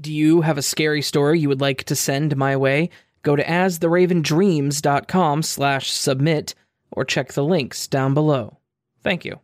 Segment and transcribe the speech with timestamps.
[0.00, 2.90] Do you have a scary story you would like to send my way?
[3.22, 6.54] Go to astheravendreams.com slash submit
[6.92, 8.58] or check the links down below.
[9.02, 9.40] Thank you.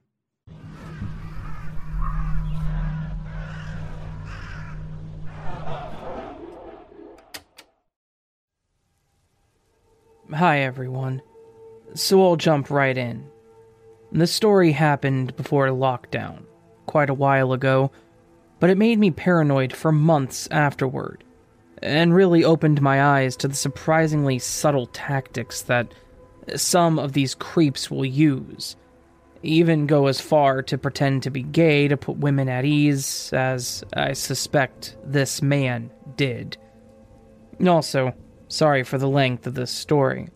[10.32, 11.20] Hi, everyone.
[11.94, 13.28] So I'll jump right in.
[14.12, 16.44] The story happened before lockdown,
[16.86, 17.90] quite a while ago,
[18.64, 21.22] but it made me paranoid for months afterward,
[21.82, 25.92] and really opened my eyes to the surprisingly subtle tactics that
[26.56, 28.74] some of these creeps will use.
[29.42, 33.84] Even go as far to pretend to be gay to put women at ease, as
[33.92, 36.56] I suspect this man did.
[37.66, 38.14] Also,
[38.48, 40.30] sorry for the length of this story.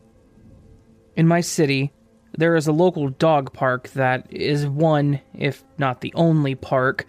[1.16, 1.95] In my city,
[2.36, 7.06] there is a local dog park that is one, if not the only park,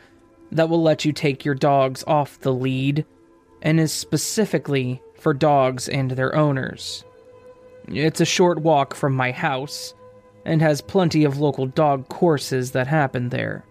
[0.52, 3.06] that will let you take your dogs off the lead
[3.62, 7.04] and is specifically for dogs and their owners.
[7.88, 9.94] It's a short walk from my house
[10.46, 13.66] and has plenty of local dog courses that happen there.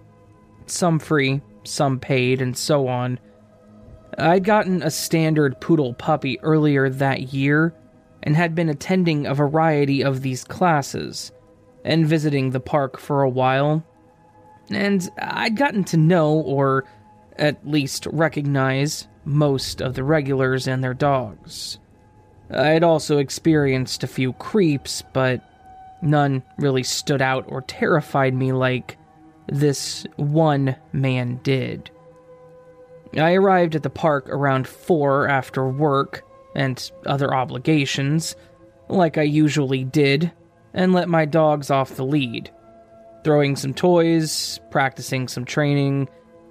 [0.67, 3.19] Some free, some paid, and so on.
[4.19, 7.75] I'd gotten a standard poodle puppy earlier that year
[8.23, 11.33] and had been attending a variety of these classes
[11.85, 13.85] and visiting the park for a while.
[14.71, 16.85] And I'd gotten to know, or
[17.37, 21.79] at least recognize, most of the regulars and their dogs.
[22.51, 25.43] I'd also experienced a few creeps, but
[26.03, 28.97] none really stood out or terrified me like
[29.47, 31.91] this one man did.
[33.17, 36.23] I arrived at the park around 4 after work
[36.55, 38.37] and other obligations,
[38.89, 40.33] like I usually did,
[40.75, 42.51] and let my dogs off the lead.
[43.25, 46.09] Throwing some toys, practicing some training,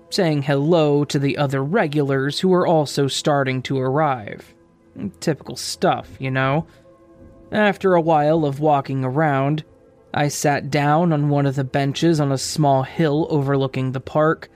[0.09, 4.53] saying hello to the other regulars who were also starting to arrive.
[5.19, 6.65] Typical stuff, you know?
[7.51, 9.63] After a while of walking around,
[10.13, 14.49] I sat down on one of the benches on a small hill overlooking the park,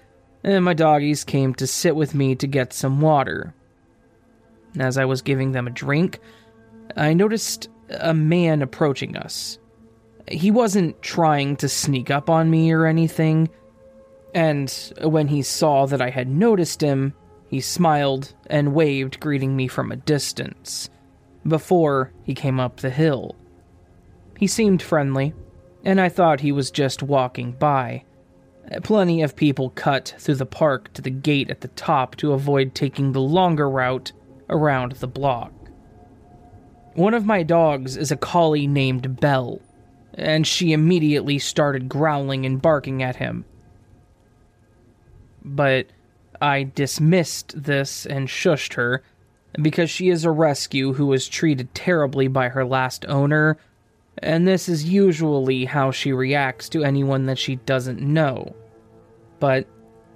[0.43, 3.53] and my doggies came to sit with me to get some water.
[4.79, 6.19] As I was giving them a drink,
[6.95, 9.59] I noticed a man approaching us.
[10.27, 13.49] He wasn't trying to sneak up on me or anything,
[14.33, 17.13] and when he saw that I had noticed him,
[17.47, 20.89] he smiled and waved, greeting me from a distance,
[21.45, 23.35] before he came up the hill.
[24.37, 25.33] He seemed friendly,
[25.83, 28.05] and I thought he was just walking by.
[28.83, 32.73] Plenty of people cut through the park to the gate at the top to avoid
[32.73, 34.13] taking the longer route
[34.49, 35.51] around the block.
[36.93, 39.59] One of my dogs is a collie named Belle,
[40.13, 43.45] and she immediately started growling and barking at him.
[45.43, 45.87] But
[46.41, 49.03] I dismissed this and shushed her
[49.61, 53.57] because she is a rescue who was treated terribly by her last owner,
[54.19, 58.55] and this is usually how she reacts to anyone that she doesn't know.
[59.39, 59.67] But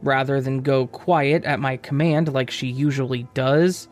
[0.01, 3.87] rather than go quiet at my command like she usually does,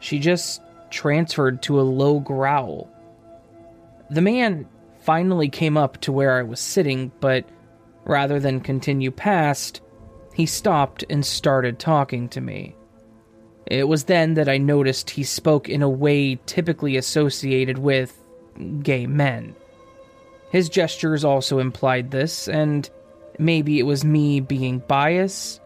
[0.00, 2.88] she just transferred to a low growl.
[4.10, 4.66] The man
[5.02, 7.44] finally came up to where I was sitting, but
[8.04, 9.80] rather than continue past,
[10.34, 12.74] he stopped and started talking to me.
[13.66, 18.18] It was then that I noticed he spoke in a way typically associated with
[18.82, 19.54] gay men.
[20.50, 22.88] His gestures also implied this, and
[23.38, 25.60] maybe it was me being biased,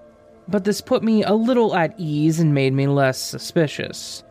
[0.46, 4.22] but this put me a little at ease and made me less suspicious.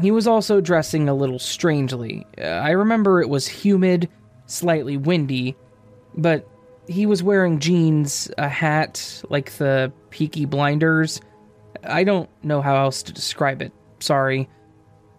[0.00, 2.26] He was also dressing a little strangely.
[2.38, 4.08] Uh, I remember it was humid,
[4.46, 5.56] slightly windy,
[6.16, 6.48] but
[6.88, 11.20] he was wearing jeans, a hat, like the Peaky Blinders.
[11.84, 14.48] I don't know how else to describe it, sorry.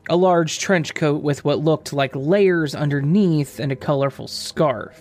[0.09, 4.99] A large trench coat with what looked like layers underneath and a colorful scarf.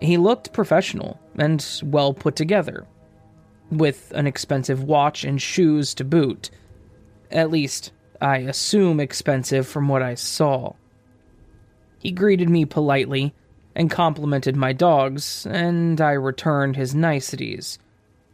[0.00, 2.86] He looked professional and well put together,
[3.70, 6.50] with an expensive watch and shoes to boot.
[7.30, 7.92] At least,
[8.24, 10.72] I assume expensive from what I saw.
[11.98, 13.34] He greeted me politely
[13.74, 17.78] and complimented my dogs, and I returned his niceties,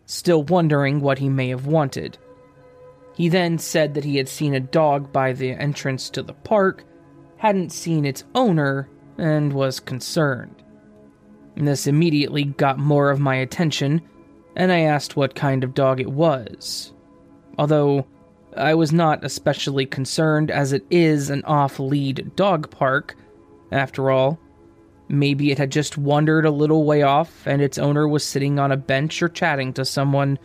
[0.06, 2.18] still wondering what he may have wanted.
[3.16, 6.84] He then said that he had seen a dog by the entrance to the park,
[7.38, 8.88] hadn't seen its owner,
[9.18, 10.62] and was concerned.
[11.56, 14.02] This immediately got more of my attention,
[14.54, 16.92] and I asked what kind of dog it was.
[17.58, 18.06] Although
[18.56, 23.16] I was not especially concerned as it is an off lead dog park.
[23.70, 24.38] After all,
[25.08, 28.72] maybe it had just wandered a little way off and its owner was sitting on
[28.72, 30.38] a bench or chatting to someone.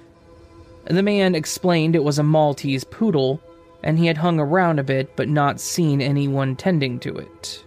[0.85, 3.41] The man explained it was a Maltese poodle,
[3.83, 7.65] and he had hung around a bit but not seen anyone tending to it.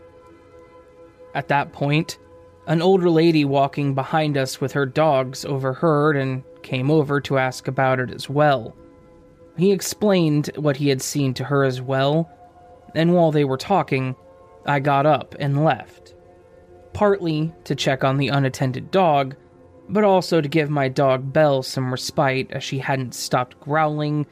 [1.35, 2.19] At that point,
[2.69, 7.67] an older lady walking behind us with her dogs overheard and came over to ask
[7.67, 8.77] about it as well.
[9.59, 12.31] He explained what he had seen to her as well,
[12.95, 14.15] and while they were talking,
[14.65, 16.15] I got up and left.
[16.93, 19.35] Partly to check on the unattended dog,
[19.89, 24.27] but also to give my dog Belle some respite as she hadn't stopped growling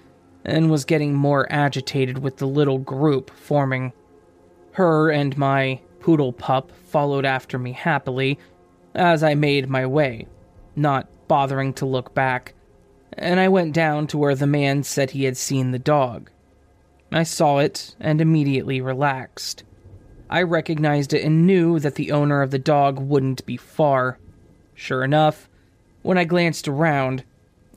[0.45, 3.93] and was getting more agitated with the little group forming.
[4.73, 8.39] Her and my poodle pup followed after me happily
[8.95, 10.29] as I made my way,
[10.77, 12.55] not bothering to look back,
[13.17, 16.31] and I went down to where the man said he had seen the dog.
[17.11, 19.65] I saw it and immediately relaxed.
[20.29, 24.19] I recognized it and knew that the owner of the dog wouldn't be far.
[24.75, 25.49] Sure enough,
[26.03, 27.25] when I glanced around,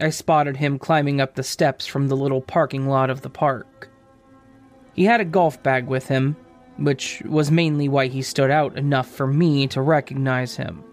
[0.01, 3.89] I spotted him climbing up the steps from the little parking lot of the park.
[4.93, 6.35] He had a golf bag with him,
[6.77, 10.83] which was mainly why he stood out enough for me to recognize him.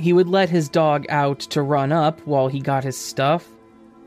[0.00, 3.46] He would let his dog out to run up while he got his stuff,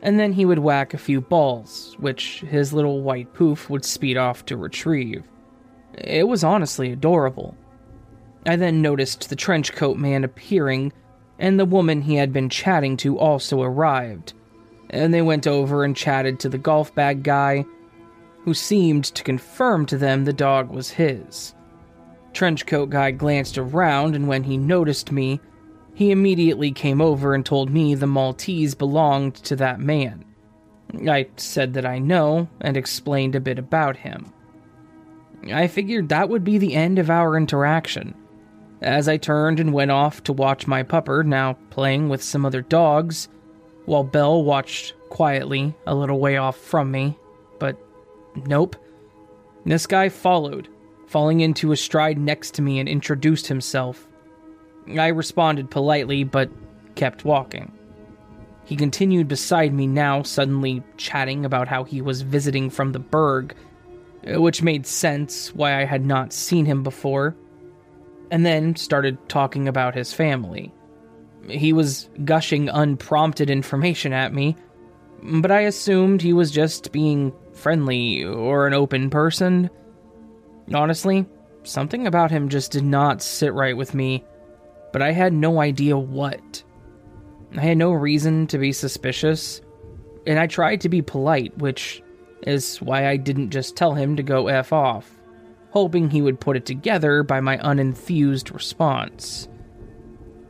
[0.02, 4.18] and then he would whack a few balls, which his little white poof would speed
[4.18, 5.24] off to retrieve.
[5.94, 7.56] It was honestly adorable.
[8.48, 10.94] I then noticed the trench coat man appearing,
[11.38, 14.34] and the woman he had been chatting to also arrived,
[14.90, 17.66] and they went over and chatted to the golf bag guy,
[18.46, 21.54] who seemed to confirm to them the dog was his.
[22.34, 25.40] Trenchcoat guy glanced around, and when he noticed me,
[25.94, 30.26] he immediately came over and told me the Maltese belonged to that man.
[31.08, 34.32] I said that I know and explained a bit about him.
[35.52, 38.16] I figured that would be the end of our interaction.
[38.82, 42.62] As I turned and went off to watch my pupper, now playing with some other
[42.62, 43.30] dogs,
[43.86, 47.18] while Belle watched quietly a little way off from me,
[47.60, 47.78] but
[48.48, 48.76] nope.
[49.66, 50.70] This guy followed,
[51.08, 54.08] falling into a stride next to me and introduced himself.
[54.98, 56.50] I responded politely, but
[56.96, 57.72] kept walking.
[58.66, 63.56] He continued beside me now, suddenly chatting about how he was visiting from the Berg
[64.26, 67.36] uh, which made sense why I had not seen him before,
[68.32, 70.74] and then started talking about his family.
[71.50, 74.56] He was gushing unprompted information at me,
[75.22, 79.70] but I assumed he was just being friendly or an open person.
[80.74, 81.26] Honestly,
[81.64, 84.24] something about him just did not sit right with me,
[84.94, 86.64] but I had no idea what.
[87.58, 89.60] I had no reason to be suspicious,
[90.26, 92.02] and I tried to be polite, which
[92.48, 95.20] is why I didn't just tell him to go F off,
[95.72, 99.50] hoping he would put it together by my unenthused response.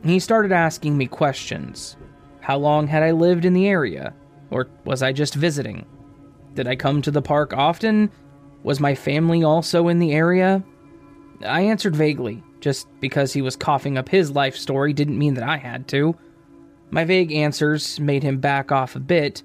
[0.04, 1.96] He started asking me questions.
[2.40, 4.14] How long had I lived in the area?
[4.50, 5.86] Or was I just visiting?
[6.52, 8.10] Did I come to the park often?
[8.62, 10.62] Was my family also in the area?
[11.44, 15.46] I answered vaguely, just because he was coughing up his life story didn't mean that
[15.46, 16.16] I had to.
[16.90, 19.42] My vague answers made him back off a bit,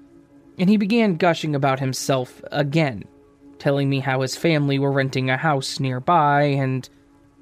[0.58, 3.04] and he began gushing about himself again,
[3.58, 6.88] telling me how his family were renting a house nearby and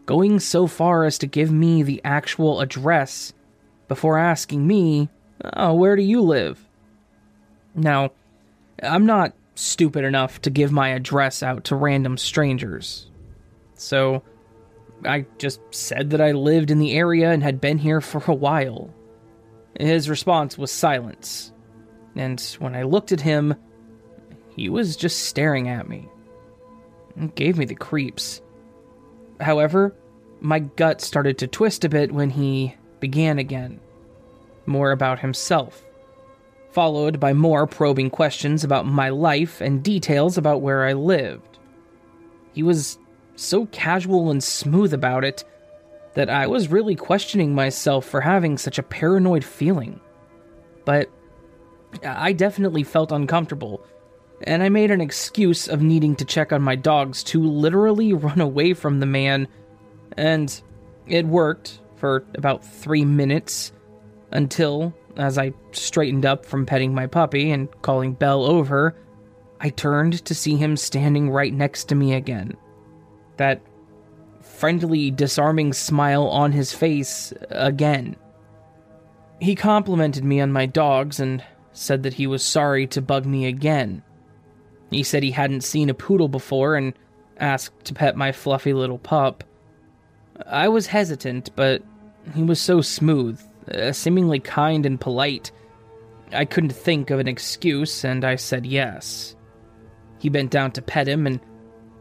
[0.05, 3.33] going so far as to give me the actual address
[3.87, 5.09] before asking me,
[5.55, 6.59] oh, where do you live?
[7.77, 8.11] Now,
[8.83, 13.09] I'm not stupid enough to give my address out to random strangers.
[13.77, 14.25] So,
[15.05, 18.35] I just said that I lived in the area and had been here for a
[18.35, 18.93] while.
[19.79, 21.53] His response was silence,
[22.17, 23.55] and when I looked at him,
[24.57, 26.09] he was just staring at me.
[27.17, 28.43] It gave me the creeps.
[29.41, 29.95] However,
[30.41, 33.81] my gut started to twist a bit when he began again.
[34.67, 35.85] More about himself,
[36.73, 41.59] followed by more probing questions about my life and details about where I lived.
[42.53, 42.99] He was
[43.39, 45.45] so casual and smooth about it
[46.15, 50.01] that I was really questioning myself for having such a paranoid feeling.
[50.85, 51.09] But
[52.03, 53.85] I definitely felt uncomfortable,
[54.43, 58.41] and I made an excuse of needing to check on my dogs to literally run
[58.41, 59.49] away from the man,
[60.17, 60.61] and
[61.07, 63.73] it worked for about three minutes
[64.33, 68.95] until, as I straightened up from petting my puppy and calling Belle over,
[69.61, 72.57] I turned to see him standing right next to me again.
[73.39, 73.61] That
[74.43, 78.17] friendly, disarming smile on his face again.
[79.41, 81.43] He complimented me on my dogs and
[81.73, 84.03] said that he was sorry to bug me again.
[84.91, 86.93] He said he hadn't seen a poodle before and
[87.39, 89.45] asked to pet my fluffy little pup.
[90.47, 91.83] I was hesitant, but
[92.35, 93.41] he was so smooth,
[93.73, 95.53] uh, seemingly kind and polite.
[96.33, 99.37] I couldn't think of an excuse, and I said yes.
[100.19, 101.41] He bent down to pet him and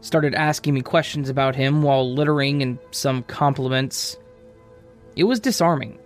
[0.00, 4.16] started asking me questions about him while littering and some compliments.
[5.16, 5.98] It was disarming,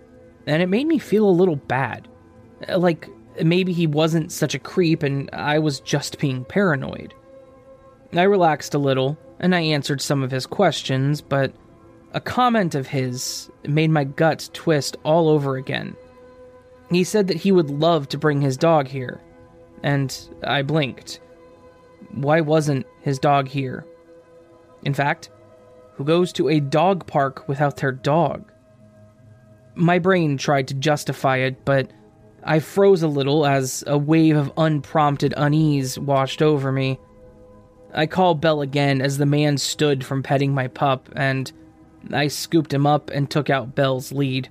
[0.47, 2.09] and it made me feel a little bad.
[2.69, 3.09] Uh, like
[3.43, 7.15] maybe he wasn't such a creep and I was just being paranoid.
[8.13, 11.53] I relaxed a little and I answered some of his questions, but
[12.13, 15.97] a comment of his made my gut twist all over again.
[16.91, 19.21] He said that he would love to bring his dog here,
[19.83, 21.21] and I blinked.
[22.11, 23.87] Why wasn't his dog here?
[24.85, 25.31] In fact,
[25.95, 28.51] who goes to a dog park without their dog?
[29.75, 31.91] My brain tried to justify it, but
[32.45, 36.99] I froze a little as a wave of unprompted unease washed over me.
[37.95, 41.53] I called Belle again as the man stood from petting my pup, and
[42.13, 44.49] I scooped him up and took out Belle's lead.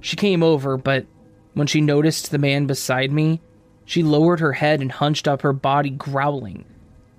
[0.00, 1.06] She came over, but
[1.54, 3.40] when she noticed the man beside me,
[3.90, 6.64] she lowered her head and hunched up her body, growling,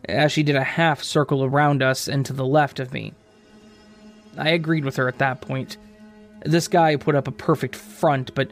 [0.08, 3.12] as she did a half circle around us and to the left of me.
[4.38, 5.76] I agreed with her at that point.
[6.46, 8.52] This guy put up a perfect front, but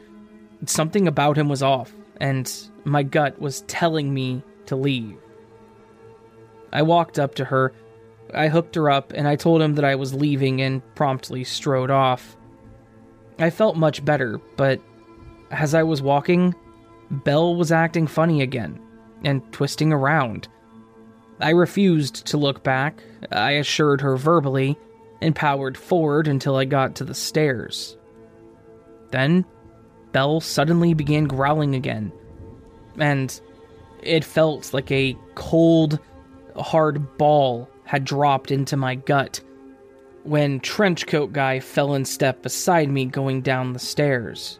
[0.66, 2.52] something about him was off, and
[2.84, 5.16] my gut was telling me to leave.
[6.74, 7.72] I walked up to her,
[8.34, 11.90] I hooked her up, and I told him that I was leaving and promptly strode
[11.90, 12.36] off.
[13.38, 14.78] I felt much better, but
[15.50, 16.54] as I was walking,
[17.10, 18.80] Belle was acting funny again
[19.24, 20.48] and twisting around.
[21.40, 23.02] I refused to look back,
[23.32, 24.78] I assured her verbally,
[25.20, 27.96] and powered forward until I got to the stairs.
[29.10, 29.44] Then,
[30.12, 32.12] Belle suddenly began growling again,
[32.98, 33.38] and
[34.02, 35.98] it felt like a cold,
[36.56, 39.40] hard ball had dropped into my gut
[40.22, 44.59] when Trenchcoat Guy fell in step beside me going down the stairs.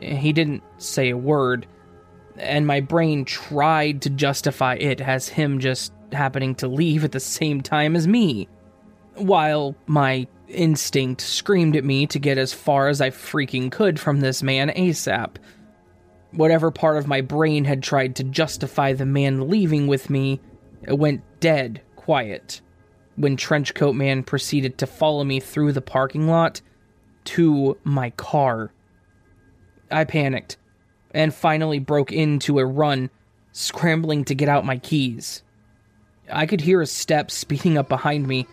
[0.00, 1.66] He didn't say a word,
[2.36, 7.20] and my brain tried to justify it as him just happening to leave at the
[7.20, 8.48] same time as me,
[9.14, 14.20] while my instinct screamed at me to get as far as I freaking could from
[14.20, 15.36] this man ASAP.
[16.32, 20.40] Whatever part of my brain had tried to justify the man leaving with me
[20.82, 22.60] it went dead quiet
[23.16, 26.60] when Trenchcoat Man proceeded to follow me through the parking lot
[27.24, 28.72] to my car.
[29.90, 30.56] I panicked
[31.12, 33.10] and finally broke into a run,
[33.52, 35.42] scrambling to get out my keys.
[36.32, 38.46] I could hear a step speeding up behind me.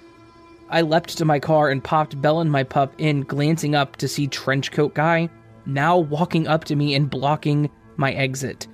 [0.70, 4.08] I leapt to my car and popped Belle and my pup in, glancing up to
[4.08, 5.30] see Trenchcoat Guy
[5.66, 8.68] now walking up to me and blocking my exit.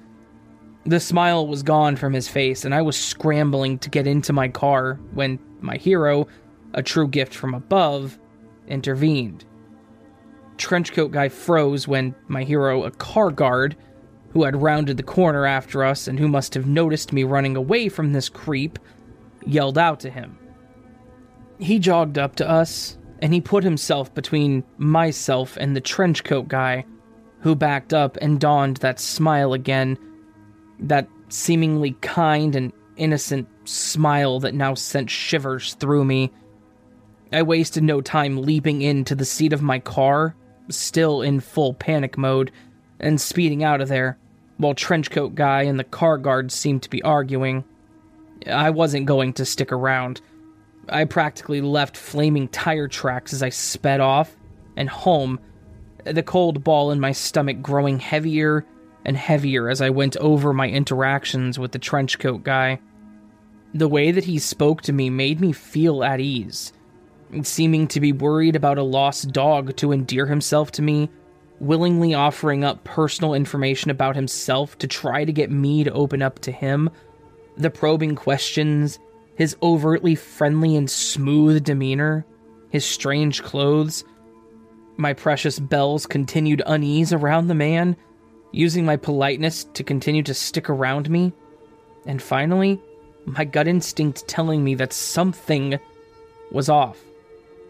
[0.85, 4.47] The smile was gone from his face, and I was scrambling to get into my
[4.47, 6.27] car when my hero,
[6.73, 8.19] a true gift from above,
[8.67, 9.45] intervened
[10.57, 13.75] trenchcoat guy froze when my hero, a car guard,
[14.31, 17.87] who had rounded the corner after us and who must have noticed me running away
[17.87, 18.79] from this creep,
[19.45, 20.37] yelled out to him.
[21.59, 26.85] He jogged up to us, and he put himself between myself and the trenchcoat guy,
[27.41, 29.97] who backed up and donned that smile again,
[30.79, 36.31] that seemingly kind and innocent smile that now sent shivers through me.
[37.31, 40.35] I wasted no time leaping into the seat of my car
[40.69, 42.51] still in full panic mode,
[42.99, 44.17] and speeding out of there,
[44.57, 47.63] while Trenchcoat Guy and the car guard seemed to be arguing.
[48.47, 50.21] I wasn't going to stick around.
[50.89, 54.35] I practically left flaming tire tracks as I sped off
[54.75, 55.39] and home,
[56.03, 58.65] the cold ball in my stomach growing heavier
[59.05, 62.79] and heavier as I went over my interactions with the trenchcoat guy.
[63.73, 66.73] The way that he spoke to me made me feel at ease
[67.41, 71.09] seeming to be worried about a lost dog to endear himself to me,
[71.59, 76.39] willingly offering up personal information about himself to try to get me to open up
[76.39, 76.89] to him,
[77.57, 78.99] the probing questions,
[79.35, 82.25] his overtly friendly and smooth demeanor,
[82.69, 84.03] his strange clothes,
[84.97, 87.95] my precious Belle's continued unease around the man,
[88.51, 91.33] using my politeness to continue to stick around me,
[92.05, 92.79] and finally,
[93.25, 95.79] my gut instinct telling me that something
[96.51, 96.99] was off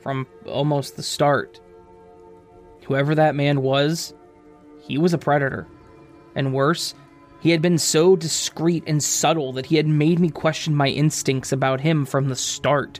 [0.03, 1.59] from almost the start.
[2.85, 4.13] Whoever that man was,
[4.81, 5.65] he was a predator.
[6.35, 6.93] And worse,
[7.39, 11.51] he had been so discreet and subtle that he had made me question my instincts
[11.51, 12.99] about him from the start.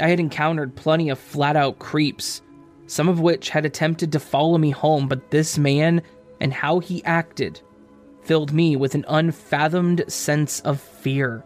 [0.00, 2.42] I had encountered plenty of flat out creeps,
[2.86, 6.02] some of which had attempted to follow me home, but this man
[6.40, 7.60] and how he acted
[8.22, 11.44] filled me with an unfathomed sense of fear.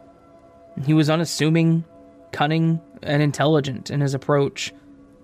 [0.85, 1.85] He was unassuming,
[2.33, 4.73] cunning, and intelligent in his approach,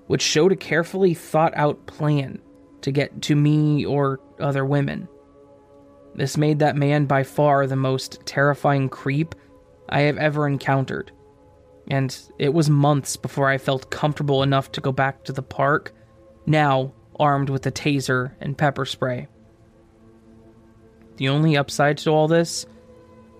[0.06, 2.40] which showed a carefully thought out plan
[2.82, 5.08] to get to me or other women.
[6.14, 9.34] This made that man by far the most terrifying creep
[9.88, 11.10] I have ever encountered.
[11.88, 15.92] And it was months before I felt comfortable enough to go back to the park,
[16.46, 19.28] now armed with a taser and pepper spray.
[21.16, 22.66] The only upside to all this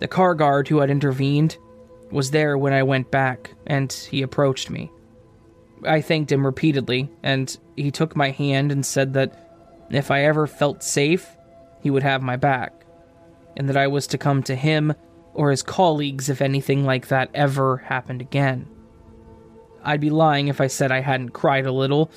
[0.00, 1.56] the car guard who had intervened
[2.14, 4.90] was there when I went back, and he approached me.
[5.85, 9.37] I thanked him repeatedly, and he took my hand and said that
[9.90, 11.37] if I ever felt safe,
[11.83, 12.87] he would have my back,
[13.56, 14.94] and that I was to come to him
[15.35, 18.68] or his colleagues if anything like that ever happened again.
[19.83, 22.11] I'd be lying if I said I hadn't cried a little.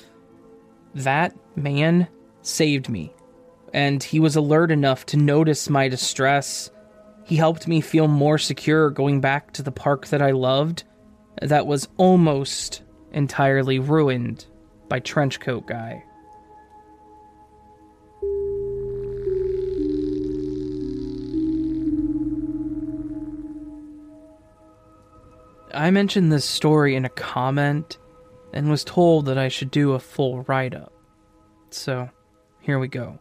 [0.94, 2.08] That man
[2.44, 3.14] saved me,
[3.74, 6.70] and he was alert enough to notice my distress.
[7.28, 10.86] He helped me feel more secure going back to the park that I loved,
[11.42, 14.46] that was almost entirely ruined
[14.88, 16.06] by Trenchcoat Guy.
[25.74, 27.98] I mentioned this story in a comment
[28.54, 30.94] and was told that I should do a full write up.
[31.72, 32.10] So,
[32.62, 33.20] here we go.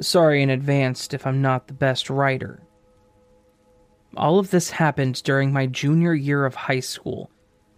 [0.00, 2.64] Sorry in advance if I'm not the best writer.
[4.16, 7.30] All of this happened during my junior year of high school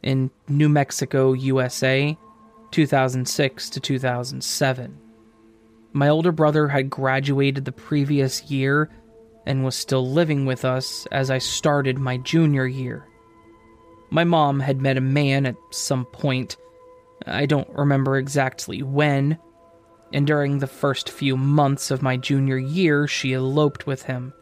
[0.03, 2.17] in New Mexico, USA,
[2.71, 4.99] 2006 to 2007.
[5.93, 8.91] My older brother had graduated the previous year
[9.47, 13.07] and was still living with us as I started my junior year.
[14.11, 16.57] My mom had met a man at some point,
[17.27, 19.39] I don't remember exactly when,
[20.13, 24.33] and during the first few months of my junior year, she eloped with him.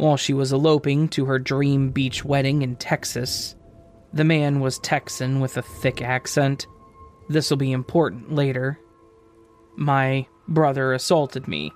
[0.00, 3.54] While she was eloping to her dream beach wedding in Texas,
[4.12, 6.66] the man was Texan with a thick accent.
[7.28, 8.78] This'll be important later.
[9.76, 11.70] My brother assaulted me.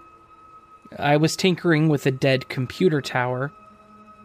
[0.99, 3.53] I was tinkering with a dead computer tower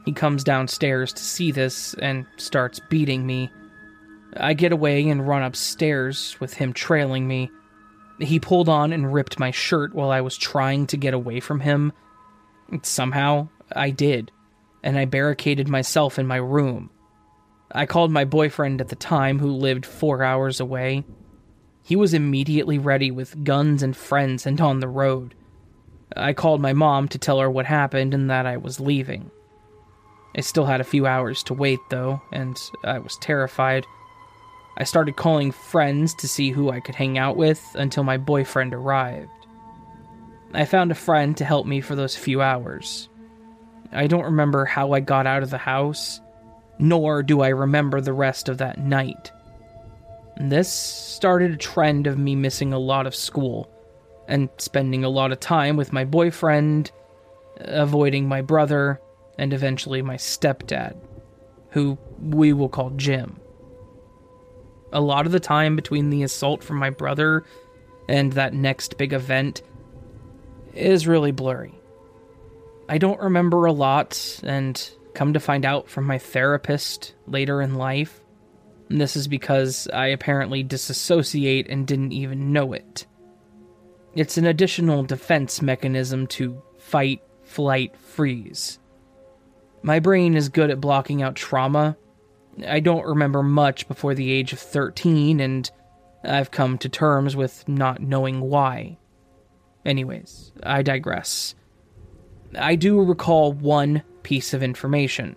[0.05, 3.51] he comes downstairs to see this and starts beating me.
[4.35, 7.51] I get away and run upstairs with him trailing me.
[8.19, 11.59] He pulled on and ripped my shirt while I was trying to get away from
[11.59, 11.93] him.
[12.81, 14.31] Somehow, I did,
[14.83, 16.89] and I barricaded myself in my room.
[17.71, 21.03] I called my boyfriend at the time, who lived four hours away.
[21.83, 25.35] He was immediately ready with guns and friends and on the road.
[26.15, 29.29] I called my mom to tell her what happened and that I was leaving.
[30.35, 33.85] I still had a few hours to wait, though, and I was terrified.
[34.77, 38.73] I started calling friends to see who I could hang out with until my boyfriend
[38.73, 39.29] arrived.
[40.53, 43.08] I found a friend to help me for those few hours.
[43.91, 46.21] I don't remember how I got out of the house,
[46.77, 49.31] nor do I remember the rest of that night.
[50.39, 53.69] This started a trend of me missing a lot of school
[54.27, 56.91] and spending a lot of time with my boyfriend,
[57.57, 59.01] avoiding my brother,
[59.37, 60.95] and eventually my stepdad,
[61.71, 63.39] who we will call Jim.
[64.93, 67.43] A lot of the time between the assault from my brother
[68.07, 69.61] and that next big event
[70.73, 71.78] is really blurry.
[72.89, 77.75] I don't remember a lot, and come to find out from my therapist later in
[77.75, 78.19] life,
[78.89, 83.05] this is because I apparently disassociate and didn't even know it.
[84.15, 88.79] It's an additional defense mechanism to fight, flight, freeze.
[89.83, 91.95] My brain is good at blocking out trauma.
[92.67, 95.69] I don't remember much before the age of 13, and
[96.23, 98.97] I've come to terms with not knowing why.
[99.85, 101.53] Anyways, I digress.
[102.57, 105.35] I do recall one piece of information.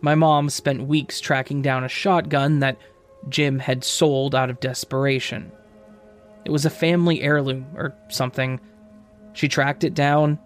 [0.00, 2.78] My mom spent weeks tracking down a shotgun that
[3.28, 5.52] Jim had sold out of desperation.
[6.44, 8.60] It was a family heirloom or something.
[9.34, 10.38] She tracked it down,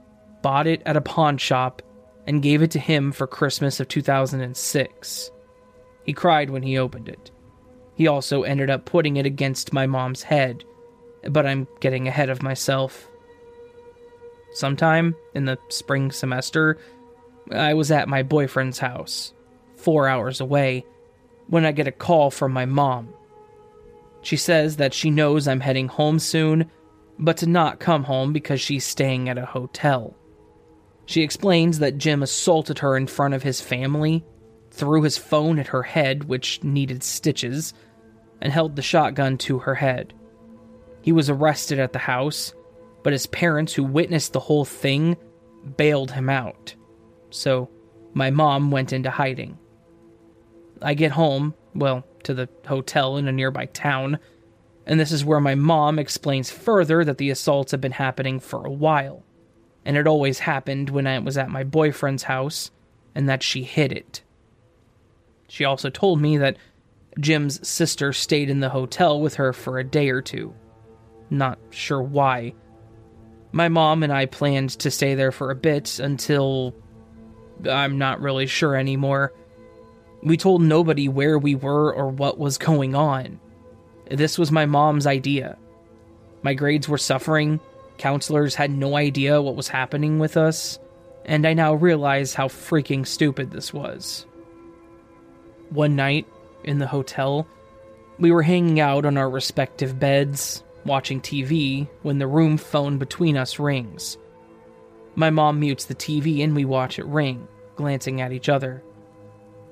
[0.43, 1.83] bought it at a pawn shop,
[2.27, 5.31] and gave it to him for Christmas of 2006.
[6.05, 7.31] He cried when he opened it.
[7.95, 10.65] He also ended up putting it against my mom's head,
[11.31, 13.09] but I'm getting ahead of myself.
[14.55, 16.79] Sometime in the spring semester,
[17.53, 19.35] I was at my boyfriend's house,
[19.77, 20.87] four hours away,
[21.49, 23.13] when I get a call from my mom.
[24.23, 26.71] She says that she knows I'm heading home soon,
[27.19, 30.17] but to not come home because she's staying at a hotel.
[31.07, 34.25] She explains that Jim assaulted her in front of his family,
[34.71, 37.75] threw his phone at her head, which needed stitches,
[38.41, 40.15] and held the shotgun to her head.
[41.03, 42.55] He was arrested at the house,
[43.05, 45.17] but his parents, who witnessed the whole thing,
[45.77, 46.75] bailed him out.
[47.31, 47.71] So,
[48.13, 49.57] my mom went into hiding.
[50.83, 54.19] I get home, well, to the hotel in a nearby town,
[54.87, 58.67] and this is where my mom explains further that the assaults have been happening for
[58.67, 59.23] a while
[59.85, 62.71] and it always happened when I was at my boyfriend's house,
[63.15, 64.23] and that she hid it.
[65.49, 66.57] She also told me that
[67.21, 70.55] Jim's sister stayed in the hotel with her for a day or two.
[71.31, 72.55] Not sure why.
[73.55, 76.75] My mom and I planned to stay there for a bit until.
[77.71, 79.33] I'm not really sure anymore.
[80.25, 83.39] We told nobody where we were or what was going on.
[84.11, 85.57] This was my mom's idea.
[86.43, 87.61] My grades were suffering,
[87.97, 90.81] counselors had no idea what was happening with us,
[91.25, 94.27] and I now realize how freaking stupid this was.
[95.71, 96.27] One night,
[96.65, 97.47] in the hotel,
[98.19, 103.37] we were hanging out on our respective beds, watching TV, when the room phone between
[103.37, 104.19] us rings.
[105.15, 108.83] My mom mutes the TV and we watch it ring, glancing at each other.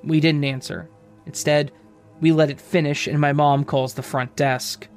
[0.04, 0.88] We didn't answer.
[1.26, 1.72] Instead,
[2.20, 4.88] we let it finish and my mom calls the front desk.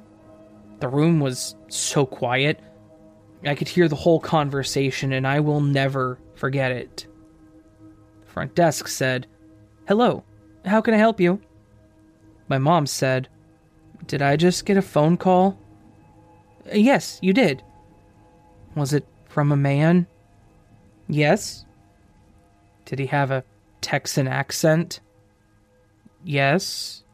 [0.78, 2.60] The room was so quiet,
[3.44, 7.06] I could hear the whole conversation and I will never forget it.
[8.24, 9.26] The front desk said,
[9.86, 10.24] Hello,
[10.64, 11.40] how can I help you?
[12.48, 13.28] My mom said,
[14.06, 15.58] Did I just get a phone call?
[16.72, 17.62] Yes, you did.
[18.74, 20.06] Was it from a man?
[21.08, 21.64] Yes.
[22.84, 23.44] Did he have a
[23.80, 25.00] Texan accent?
[26.24, 27.04] Yes.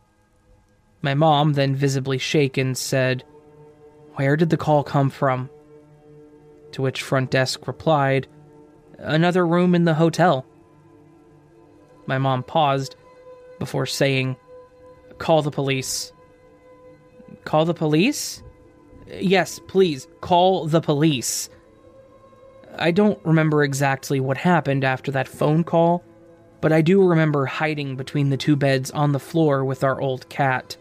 [1.03, 3.25] My mom, then visibly shaken, said,
[4.15, 5.51] Where did the call come from?
[6.73, 8.29] To which front desk replied,
[8.99, 10.47] Another room in the hotel.
[12.07, 12.97] My mom paused
[13.59, 14.37] before saying,
[15.19, 16.13] Call the police.
[17.45, 18.43] Call the police?
[19.13, 21.51] Yes, please, call the police.
[22.79, 26.03] I don't remember exactly what happened after that phone call,
[26.61, 30.29] but I do remember hiding between the two beds on the floor with our old
[30.29, 30.77] cat.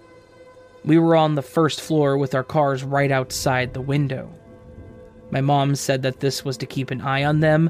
[0.86, 4.34] We were on the first floor with our cars right outside the window.
[5.30, 7.70] My mom said that this was to keep an eye on them,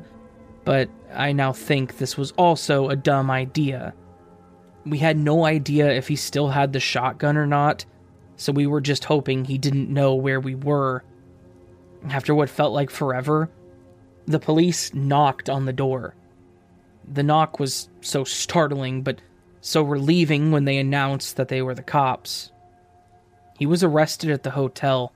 [0.66, 3.94] but I now think this was also a dumb idea.
[4.86, 7.86] We had no idea if he still had the shotgun or not,
[8.42, 11.04] so we were just hoping he didn't know where we were.
[12.10, 13.52] After what felt like forever,
[14.26, 16.16] the police knocked on the door.
[17.08, 19.22] The knock was so startling, but
[19.62, 22.52] so relieving when they announced that they were the cops.
[23.60, 25.14] He was arrested at the hotel,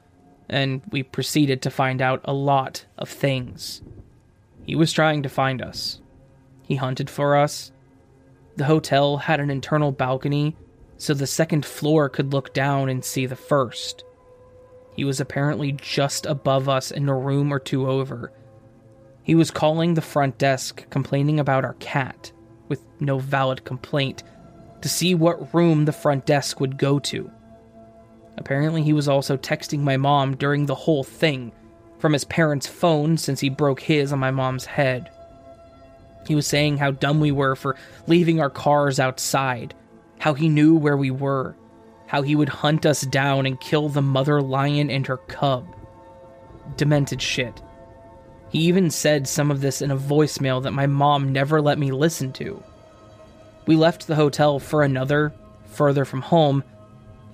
[0.48, 3.82] and we proceeded to find out a lot of things.
[4.68, 6.00] He was trying to find us.
[6.62, 7.72] He hunted for us,
[8.56, 10.56] the hotel had an internal balcony,
[11.06, 14.04] so the second floor could look down and see the first.
[14.96, 18.32] He was apparently just above us in a room or two over.
[19.24, 22.32] He was calling the front desk, complaining about our cat,
[22.70, 24.24] with no valid complaint,
[24.82, 27.30] to see what room the front desk would go to.
[28.38, 31.52] Apparently, he was also texting my mom during the whole thing
[32.00, 35.10] from his parents' phone since he broke his on my mom's head.
[36.28, 37.76] He was saying how dumb we were for
[38.08, 39.74] leaving our cars outside,
[40.19, 41.56] how he knew where we were,
[42.08, 45.67] how he would hunt us down and kill the mother lion and her cub.
[46.78, 47.62] Demented shit.
[48.49, 51.91] He even said some of this in a voicemail that my mom never let me
[51.91, 52.63] listen to.
[53.65, 55.34] We left the hotel for another,
[55.65, 56.63] further from home.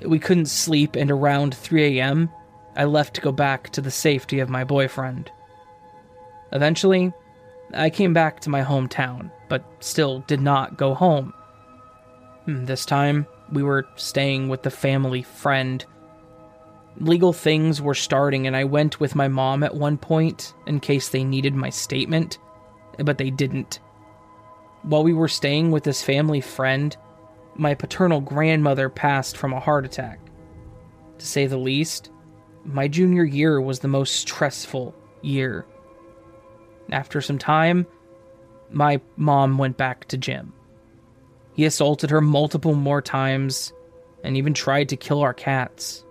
[0.01, 2.29] We couldn't sleep, and around 3 a.m.,
[2.75, 5.29] I left to go back to the safety of my boyfriend.
[6.53, 7.13] Eventually,
[7.73, 11.33] I came back to my hometown, but still did not go home.
[12.45, 15.85] Hmm, this time, we were staying with the family friend.
[16.97, 21.09] Legal things were starting, and I went with my mom at one point in case
[21.09, 22.37] they needed my statement,
[22.99, 23.79] but they didn't.
[24.83, 26.95] While we were staying with this family friend,
[27.55, 30.19] my paternal grandmother passed from a heart attack.
[31.19, 32.09] To say the least,
[32.63, 35.65] my junior year was the most stressful year
[36.91, 37.87] after some time,
[38.69, 40.53] my mom went back to Jim.
[41.61, 43.71] He assaulted her multiple more times
[44.23, 46.03] and even tried to kill our cats.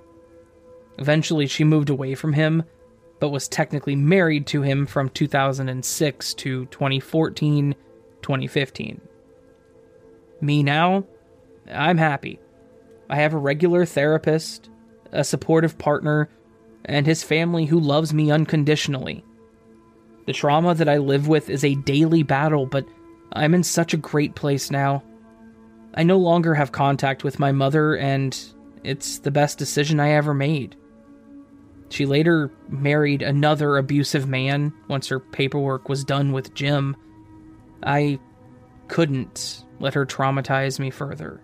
[0.97, 2.63] Eventually, she moved away from him,
[3.19, 7.75] but was technically married to him from 2006 to 2014
[8.23, 9.01] 2015.
[10.41, 11.05] Me now,
[11.69, 12.39] I'm happy.
[13.09, 14.71] I have a regular therapist,
[15.11, 16.29] a supportive partner,
[16.85, 19.25] and his family who loves me unconditionally.
[20.27, 22.87] The trauma that I live with is a daily battle, but
[23.33, 25.03] I'm in such a great place now.
[25.95, 28.39] I no longer have contact with my mother, and
[28.85, 30.77] it's the best decision I ever made.
[31.89, 36.97] She later married another abusive man once her paperwork was done with Jim.
[37.83, 38.21] I
[38.87, 41.43] couldn't let her traumatize me further.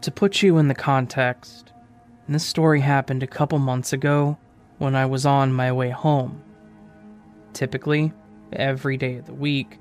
[0.00, 1.72] To put you in the context,
[2.34, 4.38] this story happened a couple months ago
[4.78, 6.42] when I was on my way home.
[7.52, 8.12] Typically,
[8.52, 9.78] every day of the week,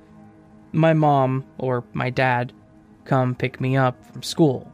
[0.72, 2.54] my mom or my dad
[3.06, 4.72] come pick me up from school.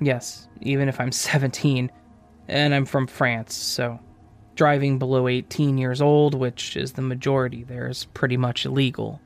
[0.00, 1.90] Yes, even if I'm 17
[2.48, 3.98] and I'm from France, so
[4.54, 9.20] driving below 18 years old, which is the majority there, is pretty much illegal.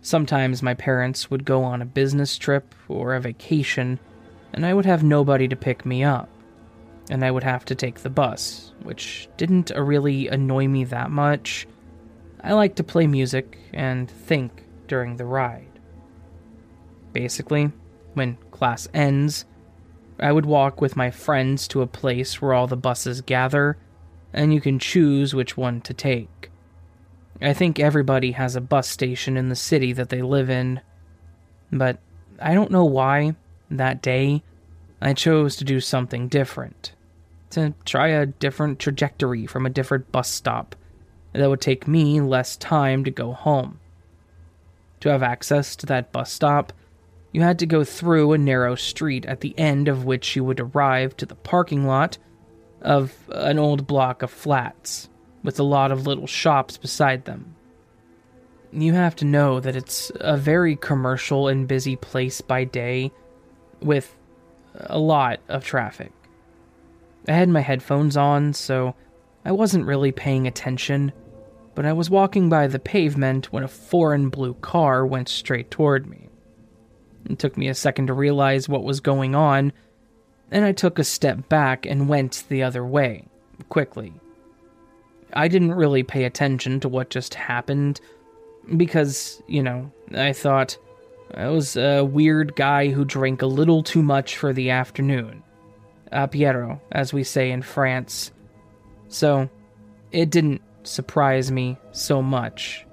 [0.00, 3.98] Sometimes my parents would go on a business trip or a vacation,
[4.52, 6.28] and I would have nobody to pick me up,
[7.10, 11.66] and I would have to take the bus, which didn't really annoy me that much.
[12.42, 15.80] I like to play music and think during the ride.
[17.12, 17.70] Basically,
[18.14, 19.44] when class ends,
[20.18, 23.76] I would walk with my friends to a place where all the buses gather,
[24.32, 26.50] and you can choose which one to take.
[27.40, 30.80] I think everybody has a bus station in the city that they live in,
[31.70, 31.98] but
[32.40, 33.36] I don't know why,
[33.70, 34.42] that day,
[35.00, 36.92] I chose to do something different.
[37.56, 40.76] To try a different trajectory from a different bus stop
[41.32, 43.80] that would take me less time to go home.
[45.00, 46.74] To have access to that bus stop,
[47.32, 50.60] you had to go through a narrow street at the end of which you would
[50.60, 52.18] arrive to the parking lot
[52.82, 55.08] of an old block of flats
[55.42, 57.56] with a lot of little shops beside them.
[58.70, 63.12] You have to know that it's a very commercial and busy place by day
[63.80, 64.14] with
[64.74, 66.12] a lot of traffic.
[67.28, 68.94] I had my headphones on, so
[69.44, 71.12] I wasn't really paying attention
[71.76, 76.06] but I was walking by the pavement when a foreign blue car went straight toward
[76.06, 76.30] me.
[77.28, 79.74] It took me a second to realize what was going on,
[80.50, 83.28] and I took a step back and went the other way,
[83.68, 84.14] quickly.
[85.34, 88.00] I didn't really pay attention to what just happened
[88.78, 90.78] because, you know, I thought
[91.34, 95.42] I was a weird guy who drank a little too much for the afternoon.
[96.12, 98.32] Uh, a Piero, as we say in France.
[99.08, 99.48] So,
[100.12, 102.86] it didn't surprise me so much.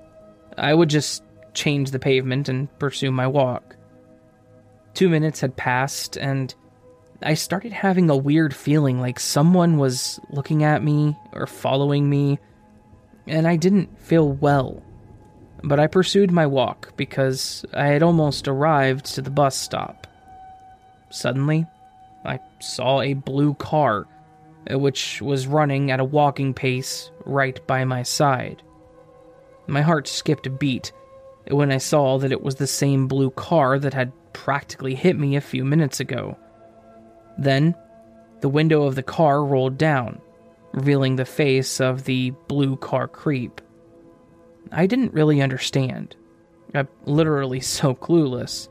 [0.57, 1.23] I would just
[1.53, 3.75] change the pavement and pursue my walk.
[4.93, 6.53] Two minutes had passed, and
[7.21, 12.39] I started having a weird feeling like someone was looking at me or following me,
[13.27, 14.83] and I didn't feel well.
[15.63, 20.07] But I pursued my walk because I had almost arrived to the bus stop.
[21.09, 21.65] Suddenly,
[22.25, 24.07] I saw a blue car
[24.71, 28.61] uh, which was running at a walking pace right by my side.
[29.67, 30.91] My heart skipped a beat
[31.49, 35.35] when I saw that it was the same blue car that had practically hit me
[35.35, 36.37] a few minutes ago.
[37.37, 37.75] Then,
[38.41, 40.21] the window of the car rolled down,
[40.71, 43.61] revealing the face of the blue car creep.
[44.71, 46.15] I didn't really understand.
[46.73, 48.69] I'm literally so clueless.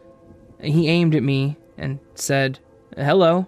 [0.60, 2.60] He aimed at me and said,
[2.96, 3.46] Hello.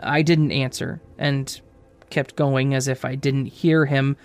[0.00, 1.60] I didn't answer, and
[2.08, 4.16] kept going as if I didn't hear him.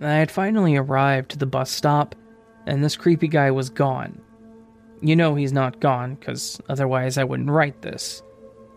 [0.00, 2.14] I had finally arrived to the bus stop,
[2.64, 4.20] and this creepy guy was gone.
[5.02, 8.22] You know he's not gone, because otherwise I wouldn't write this.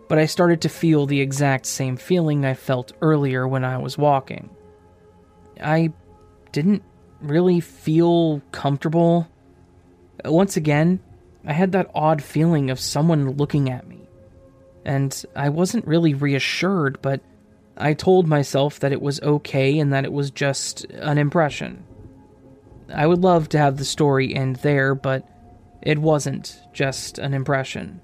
[0.08, 3.96] But I started to feel the exact same feeling I felt earlier when I was
[3.96, 4.50] walking.
[5.62, 5.94] I
[6.52, 6.82] didn't
[7.22, 9.28] really feel comfortable.
[10.26, 11.00] Once again,
[11.46, 13.99] I had that odd feeling of someone looking at me
[14.90, 17.22] and I wasn't really reassured, but
[17.78, 21.84] I told myself that it was okay and that it was just an impression.
[22.92, 25.30] I would love to have the story end there, but
[25.84, 28.02] it wasn't just an impression.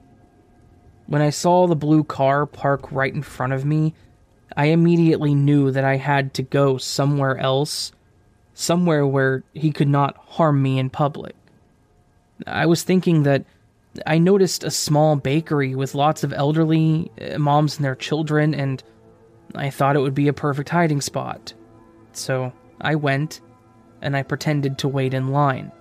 [1.08, 3.96] When I saw the blue car park right in front of me,
[4.56, 7.94] I immediately knew that I had to go somewhere else,
[8.54, 11.36] somewhere where he could not harm me in public.
[12.46, 13.44] I was thinking that
[14.06, 18.84] I noticed a small bakery with lots of elderly uh, moms and their children, and
[19.54, 21.54] I thought it would be a perfect hiding spot.
[22.12, 23.42] So I went,
[24.02, 25.72] and I pretended to wait in line.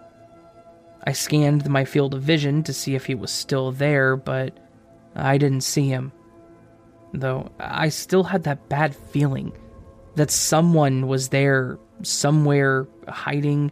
[1.07, 4.57] I scanned my field of vision to see if he was still there, but
[5.15, 6.13] I didn't see him.
[7.13, 9.53] Though I still had that bad feeling
[10.17, 13.71] that someone was there, somewhere, hiding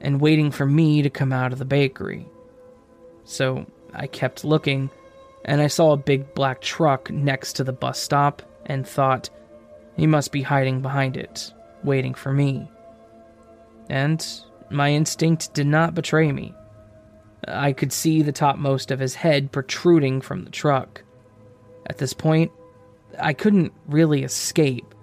[0.00, 2.26] and waiting for me to come out of the bakery.
[3.24, 3.66] So
[3.96, 4.90] I kept looking,
[5.44, 9.30] and I saw a big black truck next to the bus stop and thought,
[9.96, 12.70] he must be hiding behind it, waiting for me.
[13.88, 14.24] And
[14.70, 16.54] my instinct did not betray me.
[17.48, 21.02] I could see the topmost of his head protruding from the truck.
[21.86, 22.50] At this point,
[23.18, 24.94] I couldn't really escape.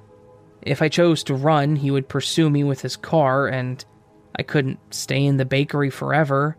[0.62, 3.84] If I chose to run, he would pursue me with his car, and
[4.36, 6.58] I couldn't stay in the bakery forever.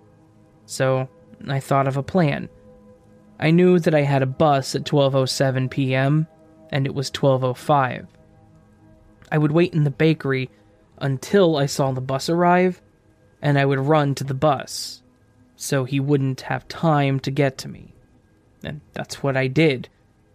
[0.66, 1.09] So
[1.50, 2.48] I thought of a plan.
[3.38, 6.26] I knew that I had a bus at 12:07 p.m.
[6.70, 8.07] and it was 12:05.
[9.30, 10.50] I would wait in the bakery
[10.98, 12.80] until I saw the bus arrive
[13.42, 15.02] and I would run to the bus
[15.57, 17.94] so he wouldn't have time to get to me.
[18.62, 19.88] And that's what I did.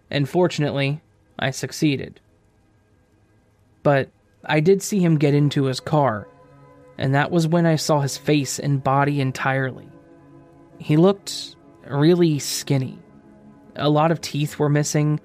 [0.09, 1.01] And fortunately,
[1.37, 2.19] I succeeded.
[3.83, 4.09] But
[4.45, 6.27] I did see him get into his car,
[6.97, 9.88] and that was when I saw his face and body entirely.
[10.79, 11.55] He looked
[11.87, 12.97] really skinny.
[13.75, 15.19] A lot of teeth were missing.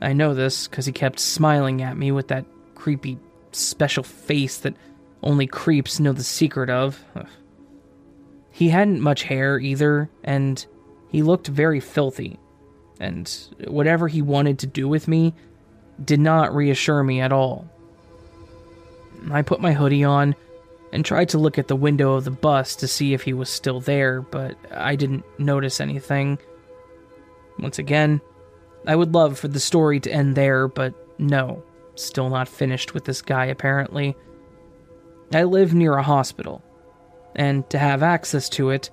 [0.00, 3.18] I know this because he kept smiling at me with that creepy
[3.52, 4.76] special face that
[5.22, 7.04] only creeps know the secret of.
[7.16, 7.26] Ugh.
[8.50, 10.64] He hadn't much hair either, and
[11.08, 12.38] he looked very filthy.
[12.98, 13.30] And
[13.66, 15.34] whatever he wanted to do with me
[16.04, 17.68] did not reassure me at all.
[19.30, 20.34] I put my hoodie on
[20.92, 23.48] and tried to look at the window of the bus to see if he was
[23.48, 26.38] still there, but I didn't notice anything.
[27.58, 28.20] Once again,
[28.86, 31.62] I would love for the story to end there, but no,
[31.94, 34.16] still not finished with this guy apparently.
[35.32, 36.62] I live near a hospital,
[37.36, 38.90] and to have access to it,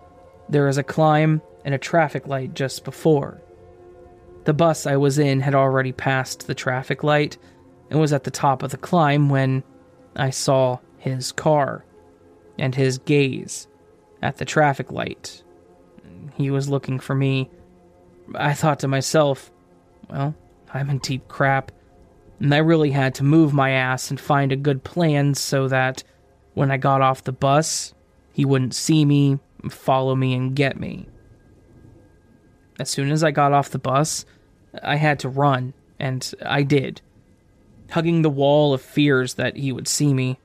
[0.49, 3.41] there is a climb and a traffic light just before.
[4.43, 7.37] The bus I was in had already passed the traffic light
[7.89, 9.63] and was at the top of the climb when
[10.15, 11.83] I saw his car
[12.57, 13.67] and his gaze
[14.21, 15.43] at the traffic light.
[16.35, 17.49] He was looking for me.
[18.35, 19.51] I thought to myself,
[20.09, 20.35] well,
[20.73, 21.71] I'm in deep crap,
[22.39, 26.03] and I really had to move my ass and find a good plan so that
[26.53, 27.93] when I got off the bus,
[28.33, 29.39] he wouldn't see me,
[29.69, 31.07] follow me, and get me.
[32.79, 34.25] As soon as I got off the bus,
[34.83, 37.01] I had to run, and I did,
[37.89, 40.39] hugging the wall of fears that he would see me.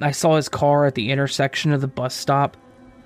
[0.00, 2.56] I saw his car at the intersection of the bus stop,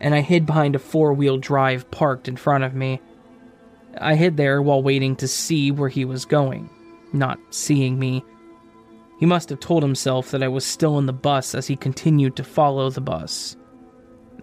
[0.01, 3.01] and I hid behind a four wheel drive parked in front of me.
[3.99, 6.71] I hid there while waiting to see where he was going,
[7.13, 8.25] not seeing me.
[9.19, 12.37] He must have told himself that I was still in the bus as he continued
[12.37, 13.57] to follow the bus.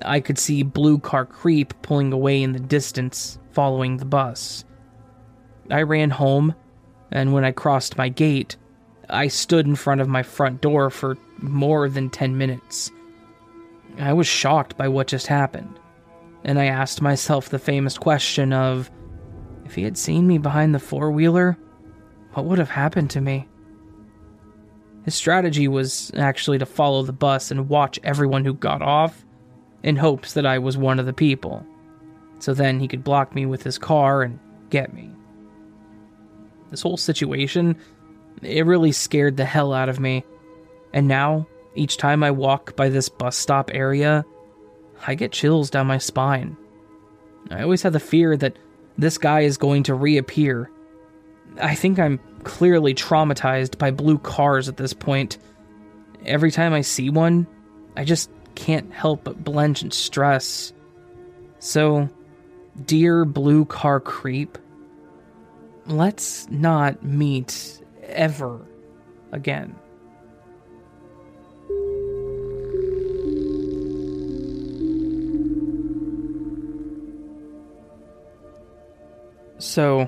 [0.04, 4.64] I could see Blue Car Creep pulling away in the distance, following the bus.
[5.72, 6.54] I ran home,
[7.12, 8.58] and when I crossed my gate,
[9.10, 12.92] I stood in front of my front door for more than 10 minutes.
[14.00, 15.80] I was shocked by what just happened,
[16.44, 18.92] and I asked myself the famous question of
[19.66, 21.58] if he had seen me behind the four wheeler,
[22.34, 23.48] what would have happened to me?
[25.04, 29.26] His strategy was actually to follow the bus and watch everyone who got off
[29.84, 31.66] in hopes that I was one of the people.
[32.40, 34.40] So then he could block me with his car and
[34.70, 35.10] get me.
[36.70, 37.78] This whole situation,
[38.42, 40.24] it really scared the hell out of me.
[40.94, 44.26] And now, each time I walk by this bus stop area,
[45.06, 46.58] I get chills down my spine.
[47.50, 48.58] I always have the fear that
[48.98, 50.72] this guy is going to reappear.
[51.62, 55.38] I think I'm clearly traumatized by blue cars at this point.
[56.26, 57.48] Every time I see one,
[57.96, 60.74] I just can't help but blench and stress.
[61.60, 62.10] So,
[62.86, 64.58] dear blue car creep,
[65.86, 68.66] let's not meet ever
[69.32, 69.76] again.
[79.60, 80.08] So,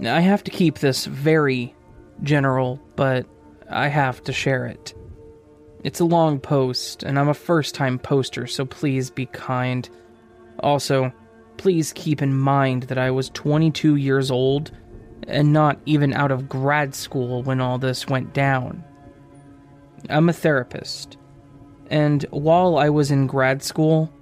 [0.00, 1.74] I have to keep this very
[2.22, 3.26] general, but
[3.70, 4.94] I have to share it.
[5.84, 9.88] It's a long post, and I'm a first time poster, so please be kind.
[10.60, 11.12] Also,
[11.56, 14.70] please keep in mind that I was 22 years old
[15.26, 18.84] and not even out of grad school when all this went down.
[20.08, 21.16] I'm a therapist,
[21.90, 24.12] and while I was in grad school,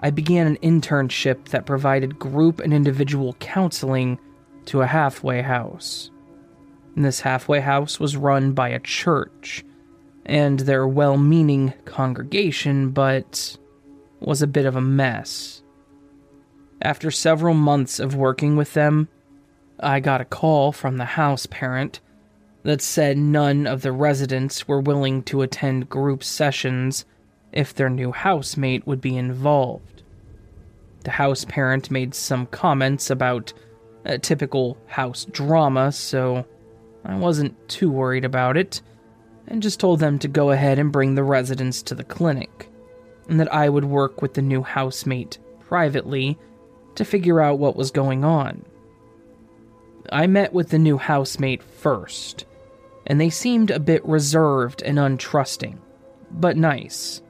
[0.00, 4.18] I began an internship that provided group and individual counseling
[4.66, 6.10] to a halfway house.
[6.94, 9.64] And this halfway house was run by a church
[10.24, 13.56] and their well meaning congregation, but
[14.20, 15.62] was a bit of a mess.
[16.82, 19.08] After several months of working with them,
[19.80, 22.00] I got a call from the house parent
[22.62, 27.04] that said none of the residents were willing to attend group sessions
[27.52, 30.02] if their new housemate would be involved.
[31.04, 33.52] The house parent made some comments about
[34.04, 36.44] a typical house drama, so
[37.04, 38.82] I wasn't too worried about it
[39.48, 42.68] and just told them to go ahead and bring the residents to the clinic,
[43.28, 46.38] and that I would work with the new housemate privately
[46.96, 48.64] to figure out what was going on.
[50.12, 52.44] I met with the new housemate first,
[53.06, 55.78] and they seemed a bit reserved and untrusting,
[56.30, 57.22] but nice.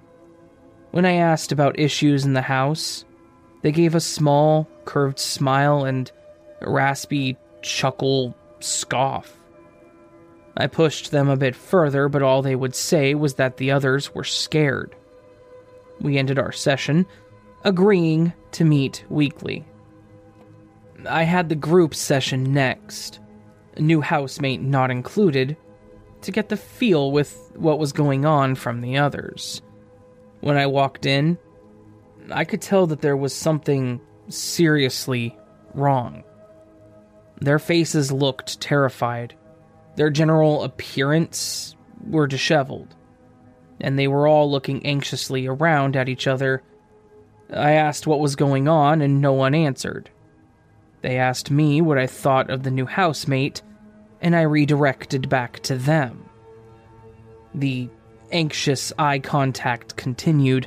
[0.91, 3.05] When I asked about issues in the house,
[3.63, 6.11] they gave a small, curved smile and
[6.61, 9.39] raspy chuckle scoff.
[10.57, 14.15] I pushed them a bit further, but all they would say was that the others
[14.15, 14.95] were scared.
[16.01, 17.07] We ended our session,
[17.65, 19.67] agreeing to meet weekly.
[21.09, 23.21] I had the group session next,
[23.79, 25.57] new housemate not included,
[26.23, 29.63] to get the feel with what was going on from the others.
[30.41, 31.39] When I walked in,
[32.31, 35.37] I could tell that there was something seriously
[35.75, 36.25] wrong.
[37.41, 39.35] Their faces looked terrified.
[39.97, 42.95] Their general appearance were disheveled.
[43.81, 46.63] And they were all looking anxiously around at each other.
[47.53, 50.11] I asked what was going on, and no one answered.
[51.07, 53.63] They asked me what I thought of the new housemate,
[54.21, 56.29] and I redirected back to them.
[57.55, 57.89] The
[58.33, 60.67] anxious eye contact continued.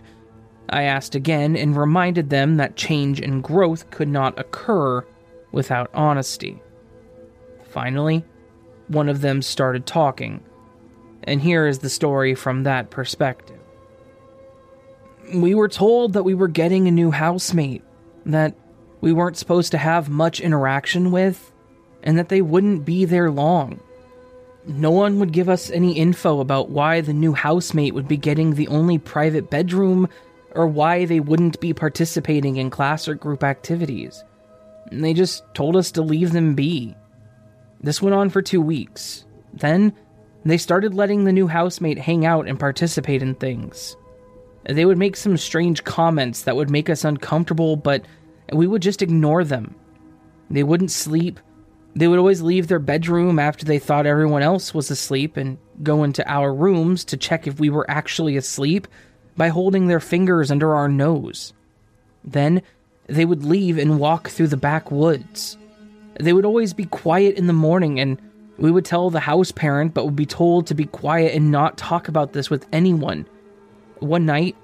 [0.69, 5.05] I asked again and reminded them that change and growth could not occur
[5.51, 6.61] without honesty.
[7.65, 8.23] Finally,
[8.87, 10.41] one of them started talking,
[11.23, 13.59] and here is the story from that perspective.
[15.35, 17.83] We were told that we were getting a new housemate,
[18.25, 18.55] that
[19.01, 21.51] we weren't supposed to have much interaction with,
[22.03, 23.79] and that they wouldn't be there long.
[24.65, 28.53] No one would give us any info about why the new housemate would be getting
[28.53, 30.07] the only private bedroom
[30.51, 34.23] or why they wouldn't be participating in class or group activities.
[34.91, 36.95] And They just told us to leave them be.
[37.81, 39.25] This went on for two weeks.
[39.53, 39.93] Then,
[40.45, 43.95] they started letting the new housemate hang out and participate in things.
[44.67, 48.03] They would make some strange comments that would make us uncomfortable, but
[48.53, 49.75] we would just ignore them.
[50.49, 51.39] They wouldn't sleep.
[51.95, 56.03] They would always leave their bedroom after they thought everyone else was asleep and go
[56.03, 58.87] into our rooms to check if we were actually asleep
[59.35, 61.53] by holding their fingers under our nose.
[62.23, 62.61] Then
[63.07, 65.57] they would leave and walk through the backwoods.
[66.19, 68.21] They would always be quiet in the morning, and
[68.57, 71.77] we would tell the house parent, but would be told to be quiet and not
[71.77, 73.25] talk about this with anyone.
[73.99, 74.55] One night,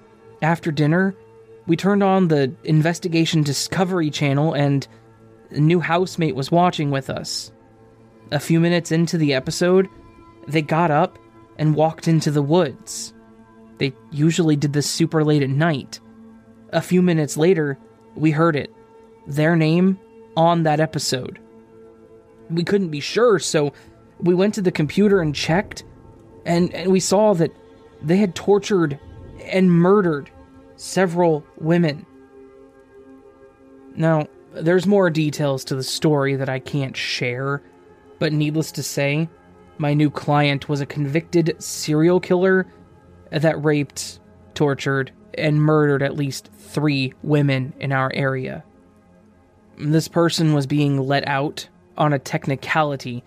[0.41, 1.15] after dinner,
[1.67, 4.87] we turned on the Investigation Discovery channel, and
[5.51, 7.51] a new housemate was watching with us.
[8.31, 9.89] A few minutes into the episode,
[10.47, 11.17] they got up
[11.57, 13.13] and walked into the woods.
[13.77, 15.99] They usually did this super late at night.
[16.69, 17.77] A few minutes later,
[18.15, 18.71] we heard it.
[19.27, 19.99] Their name
[20.37, 21.39] on that episode.
[22.49, 23.73] We couldn't be sure, so
[24.19, 25.83] we went to the computer and checked,
[26.45, 27.51] and, and we saw that
[28.01, 28.99] they had tortured
[29.43, 30.29] and murdered
[30.75, 32.05] several women.
[33.95, 37.61] Now, there's more details to the story that I can't share,
[38.19, 39.29] but needless to say,
[39.77, 42.65] my new client was a convicted serial killer
[43.31, 44.19] that raped,
[44.53, 48.63] tortured, and murdered at least three women in our area.
[49.77, 51.67] This person was being let out
[51.97, 53.23] on a technicality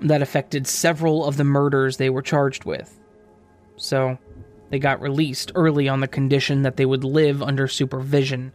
[0.00, 2.98] that affected several of the murders they were charged with.
[3.76, 4.18] So,
[4.70, 8.52] they got released early on the condition that they would live under supervision.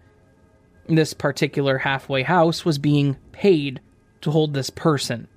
[0.87, 3.79] This particular halfway house was being paid
[4.21, 5.27] to hold this person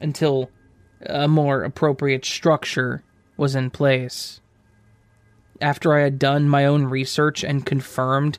[0.00, 0.50] until
[1.04, 3.02] a more appropriate structure
[3.36, 4.40] was in place.
[5.60, 8.38] After I had done my own research and confirmed,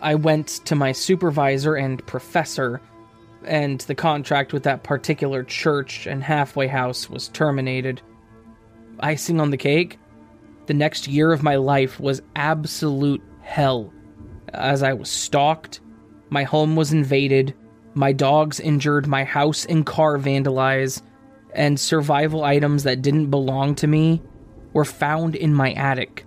[0.00, 2.80] I went to my supervisor and professor,
[3.44, 8.02] and the contract with that particular church and halfway house was terminated.
[9.00, 9.98] Icing on the cake,
[10.66, 13.92] the next year of my life was absolute hell.
[14.52, 15.80] As I was stalked,
[16.30, 17.54] my home was invaded,
[17.94, 21.02] my dogs injured, my house and car vandalized,
[21.54, 24.22] and survival items that didn't belong to me
[24.72, 26.26] were found in my attic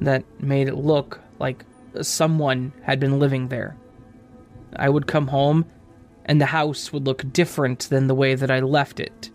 [0.00, 1.64] that made it look like
[2.02, 3.76] someone had been living there.
[4.76, 5.66] I would come home,
[6.24, 9.29] and the house would look different than the way that I left it.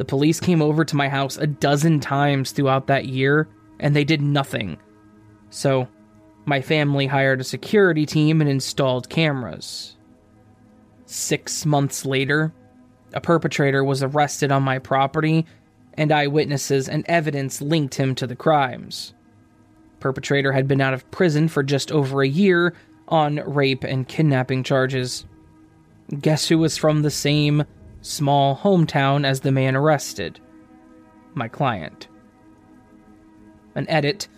[0.00, 3.46] The police came over to my house a dozen times throughout that year,
[3.78, 4.78] and they did nothing.
[5.50, 5.88] So,
[6.46, 9.98] my family hired a security team and installed cameras.
[11.04, 12.50] Six months later,
[13.12, 15.44] a perpetrator was arrested on my property,
[15.92, 19.12] and eyewitnesses and evidence linked him to the crimes.
[19.98, 22.72] Perpetrator had been out of prison for just over a year
[23.08, 25.26] on rape and kidnapping charges.
[26.22, 27.66] Guess who was from the same
[28.00, 30.40] small hometown as the man arrested?
[31.34, 32.08] My client.
[33.74, 34.28] An edit.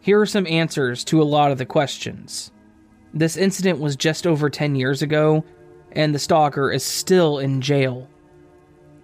[0.00, 2.50] Here are some answers to a lot of the questions.
[3.14, 5.44] This incident was just over 10 years ago,
[5.92, 8.08] and the stalker is still in jail.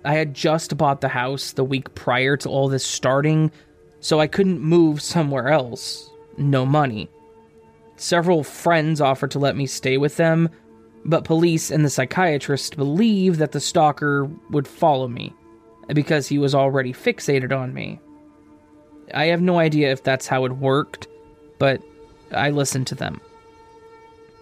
[0.04, 3.52] I had just bought the house the week prior to all this starting,
[4.00, 6.10] so I couldn't move somewhere else.
[6.36, 7.10] No money.
[7.96, 10.48] Several friends offered to let me stay with them,
[11.08, 15.32] But police and the psychiatrist believe that the stalker would follow me
[15.88, 17.98] because he was already fixated on me.
[19.14, 21.08] I have no idea if that's how it worked,
[21.58, 21.80] but
[22.30, 23.22] I listened to them.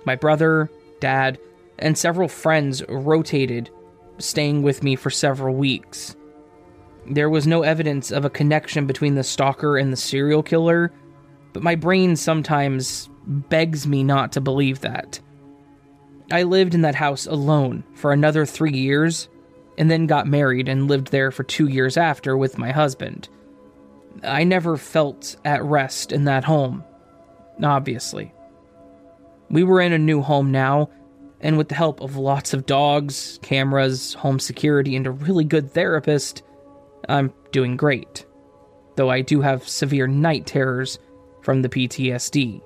[0.05, 1.39] My brother, dad,
[1.79, 3.71] and several friends rotated,
[4.19, 6.17] staying with me for several weeks.
[7.09, 10.93] There was no evidence of a connection between the stalker and the serial killer,
[11.53, 15.21] but my brain sometimes begs me not to believe that.
[16.31, 19.29] I lived in that house alone for another three years,
[19.79, 23.29] and then got married and lived there for two years after with my husband.
[24.25, 26.83] I never felt at rest in that home,
[27.63, 28.33] obviously.
[29.51, 30.91] We were in a new home now,
[31.41, 35.71] and with the help of lots of dogs, cameras, home security, and a really good
[35.71, 36.43] therapist,
[37.09, 38.27] I'm doing great.
[38.97, 40.99] Though I do have severe night terrors
[41.43, 42.63] from the PTSD.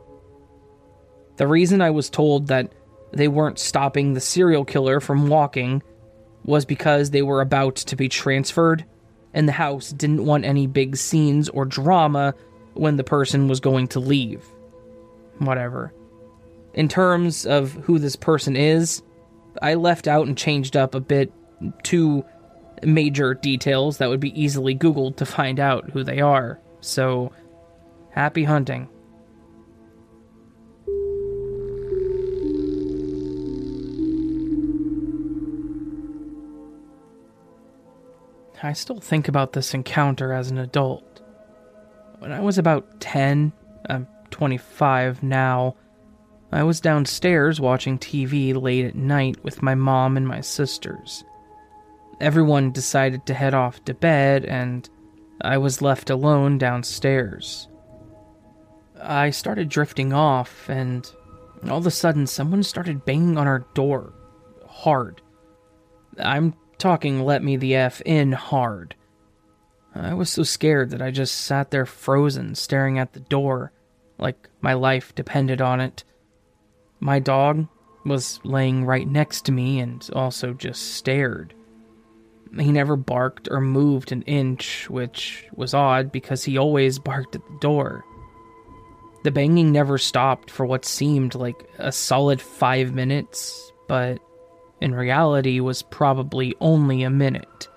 [1.36, 2.72] The reason I was told that
[3.12, 5.82] they weren't stopping the serial killer from walking
[6.44, 8.84] was because they were about to be transferred,
[9.34, 12.34] and the house didn't want any big scenes or drama
[12.74, 14.44] when the person was going to leave.
[15.38, 15.92] Whatever.
[16.74, 19.02] In terms of who this person is,
[19.60, 21.32] I left out and changed up a bit
[21.82, 22.24] two
[22.82, 26.58] major details that would be easily Googled to find out who they are.
[26.80, 27.32] So,
[28.10, 28.88] happy hunting.
[38.62, 41.22] I still think about this encounter as an adult.
[42.18, 43.52] When I was about 10,
[43.88, 45.76] I'm 25 now,
[46.52, 51.24] I was downstairs watching TV late at night with my mom and my sisters.
[52.20, 54.88] Everyone decided to head off to bed, and
[55.40, 57.68] I was left alone downstairs.
[59.00, 61.10] I started drifting off, and
[61.68, 64.12] all of a sudden, someone started banging on our door.
[64.66, 65.22] Hard.
[66.18, 68.96] I'm talking let me the F in hard.
[69.94, 73.72] I was so scared that I just sat there frozen, staring at the door,
[74.18, 76.04] like my life depended on it.
[77.00, 77.66] My dog
[78.04, 81.54] was laying right next to me and also just stared.
[82.58, 87.46] He never barked or moved an inch, which was odd because he always barked at
[87.46, 88.04] the door.
[89.22, 94.18] The banging never stopped for what seemed like a solid five minutes, but
[94.80, 97.68] in reality was probably only a minute.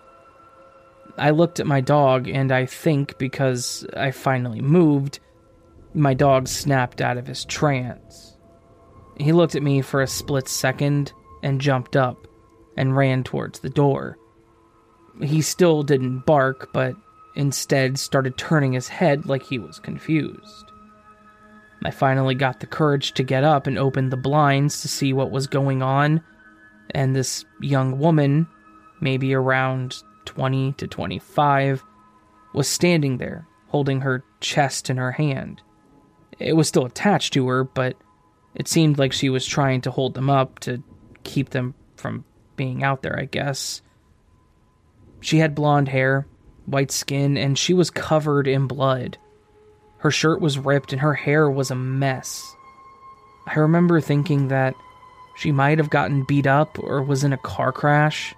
[1.18, 5.20] I looked at my dog, and I think because I finally moved,
[5.94, 8.38] my dog snapped out of his trance.
[9.18, 12.28] He looked at me for a split second and jumped up
[12.78, 14.18] and ran towards the door.
[15.22, 16.96] He still didn't bark, but
[17.36, 20.72] instead started turning his head like he was confused.
[21.86, 25.32] I finally got the courage to get up and open the blinds to see what
[25.32, 26.24] was going on
[26.94, 28.48] and this young woman,
[29.02, 31.84] maybe around 20 to 25,
[32.54, 35.62] was standing there, holding her chest in her hand.
[36.40, 37.96] It was still attached to her, but
[38.56, 40.84] it seemed like she was trying to hold them up to
[41.24, 42.26] keep them from
[42.56, 43.82] being out there, I guess.
[45.22, 46.28] She had blonde hair,
[46.66, 49.18] white skin, and she was covered in blood.
[49.98, 52.56] Her shirt was ripped and her hair was a mess.
[53.48, 54.76] I remember thinking that
[55.36, 58.36] she might have gotten beat up or was in a car crash.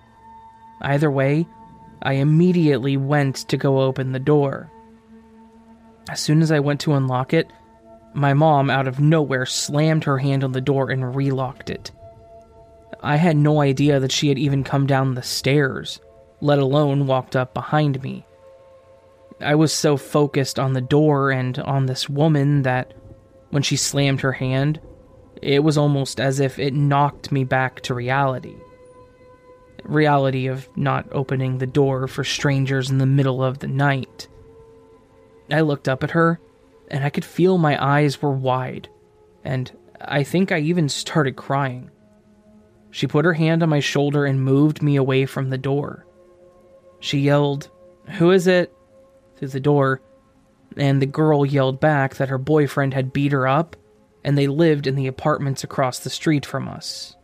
[0.82, 1.48] Either way,
[2.02, 4.72] I immediately went to go open the door.
[6.10, 7.52] As soon as I went to unlock it,
[8.14, 11.92] my mom, out of nowhere, slammed her hand on the door and relocked it.
[13.02, 16.00] I had no idea that she had even come down the stairs,
[16.40, 18.26] let alone walked up behind me.
[19.42, 22.94] I was so focused on the door and on this woman that
[23.50, 24.80] when she slammed her hand,
[25.46, 28.56] it was almost as if it knocked me back to reality.
[29.84, 34.28] Reality of not opening the door for strangers in the middle of the night.
[35.52, 36.40] I looked up at her,
[36.90, 38.90] and I could feel my eyes were wide,
[39.44, 39.72] and
[40.02, 41.92] I think I even started crying.
[42.90, 46.08] She put her hand on my shoulder and moved me away from the door.
[47.00, 47.70] She yelled,
[48.18, 48.74] Who is it?
[49.36, 50.02] through the door,
[50.76, 53.76] and the girl yelled back that her boyfriend had beat her up
[54.26, 57.16] and they lived in the apartments across the street from us.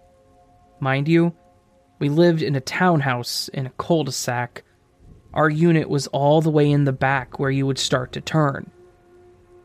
[0.80, 1.36] Mind you,
[1.98, 4.64] we lived in a townhouse in a cul de sac.
[5.34, 8.70] Our unit was all the way in the back where you would start to turn.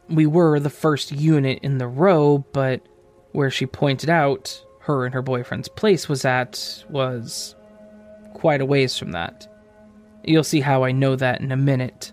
[0.09, 2.80] We were the first unit in the row, but
[3.32, 7.55] where she pointed out her and her boyfriend's place was at was
[8.32, 9.47] quite a ways from that.
[10.24, 12.12] You'll see how I know that in a minute.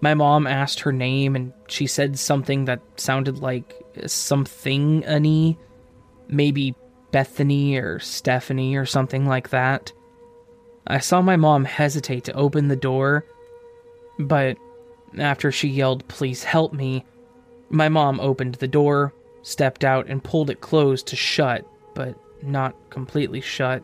[0.00, 3.74] My mom asked her name and she said something that sounded like
[4.06, 5.58] something any,
[6.28, 6.74] maybe
[7.10, 9.92] Bethany or Stephanie or something like that.
[10.86, 13.24] I saw my mom hesitate to open the door,
[14.18, 14.56] but
[15.18, 17.04] after she yelled, Please help me,
[17.70, 22.74] my mom opened the door, stepped out, and pulled it closed to shut, but not
[22.90, 23.82] completely shut.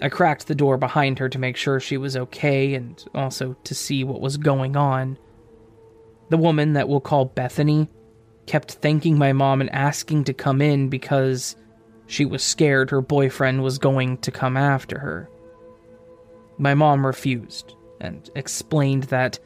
[0.00, 3.74] I cracked the door behind her to make sure she was okay and also to
[3.74, 5.18] see what was going on.
[6.30, 7.88] The woman that we'll call Bethany
[8.46, 11.56] kept thanking my mom and asking to come in because
[12.06, 15.30] she was scared her boyfriend was going to come after her.
[16.58, 19.38] My mom refused and explained that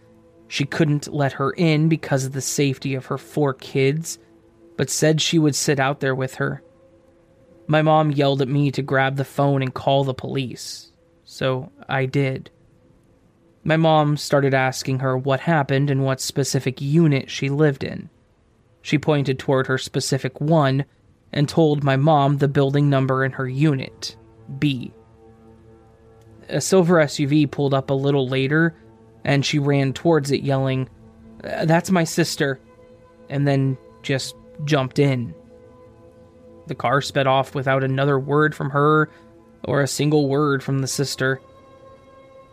[0.48, 4.18] she couldn't let her in because of the safety of her four kids,
[4.76, 6.62] but said she would sit out there with her.
[7.66, 10.92] My mom yelled at me to grab the phone and call the police,
[11.24, 12.50] so I did.
[13.62, 18.10] My mom started asking her what happened and what specific unit she lived in.
[18.84, 20.84] She pointed toward her specific one
[21.32, 24.14] and told my mom the building number in her unit
[24.58, 24.92] B.
[26.50, 28.76] A silver SUV pulled up a little later
[29.24, 30.90] and she ran towards it, yelling,
[31.42, 32.60] That's my sister,
[33.30, 35.34] and then just jumped in.
[36.66, 39.08] The car sped off without another word from her
[39.64, 41.40] or a single word from the sister.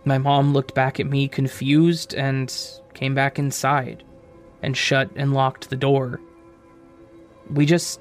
[0.06, 2.58] My mom looked back at me confused and
[2.94, 4.06] came back inside
[4.62, 6.20] and shut and locked the door.
[7.50, 8.00] We just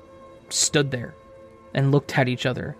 [0.48, 1.14] stood there
[1.74, 2.76] and looked at each other.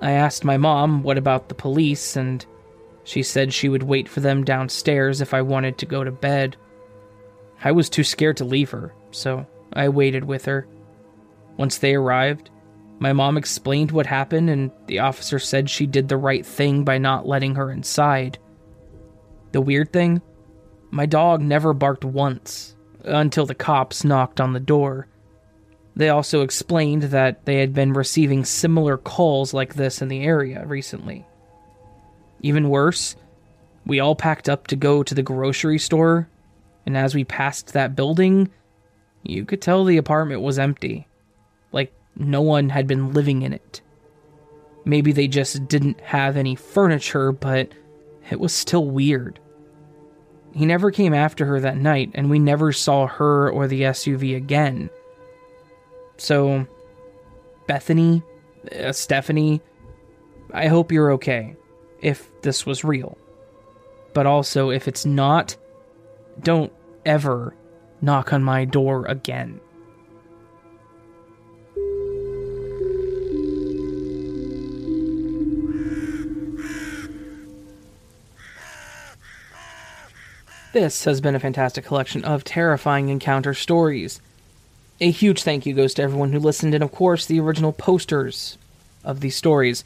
[0.00, 2.44] I asked my mom what about the police, and
[3.04, 6.56] she said she would wait for them downstairs if I wanted to go to bed.
[7.62, 10.68] I was too scared to leave her, so I waited with her.
[11.56, 12.50] Once they arrived,
[13.00, 16.98] my mom explained what happened, and the officer said she did the right thing by
[16.98, 18.38] not letting her inside.
[19.52, 20.22] The weird thing?
[20.90, 22.74] My dog never barked once
[23.04, 25.06] until the cops knocked on the door.
[25.96, 30.64] They also explained that they had been receiving similar calls like this in the area
[30.66, 31.26] recently.
[32.40, 33.16] Even worse,
[33.84, 36.28] we all packed up to go to the grocery store,
[36.86, 38.50] and as we passed that building,
[39.24, 41.08] you could tell the apartment was empty
[41.72, 43.80] like no one had been living in it.
[44.84, 47.72] Maybe they just didn't have any furniture, but
[48.30, 49.38] it was still weird.
[50.54, 54.36] He never came after her that night, and we never saw her or the SUV
[54.36, 54.90] again.
[56.16, 56.66] So,
[57.66, 58.22] Bethany,
[58.78, 59.60] uh, Stephanie,
[60.52, 61.56] I hope you're okay
[62.00, 63.16] if this was real.
[64.14, 65.56] But also, if it's not,
[66.42, 66.72] don't
[67.04, 67.54] ever
[68.00, 69.60] knock on my door again.
[80.80, 84.20] This has been a fantastic collection of terrifying encounter stories.
[85.00, 88.56] A huge thank you goes to everyone who listened, and of course, the original posters
[89.02, 89.82] of these stories.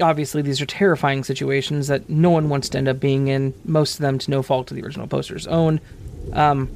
[0.00, 3.94] Obviously, these are terrifying situations that no one wants to end up being in, most
[3.94, 5.80] of them to no fault of the original posters' own.
[6.32, 6.68] Um,